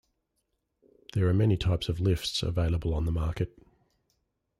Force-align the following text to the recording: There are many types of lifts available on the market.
There 1.13 1.27
are 1.29 1.33
many 1.35 1.57
types 1.57 1.87
of 1.87 1.99
lifts 1.99 2.41
available 2.41 2.91
on 2.95 3.05
the 3.05 3.11
market. 3.11 3.55